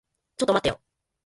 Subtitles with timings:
[0.37, 0.81] ちょっと待ってよ。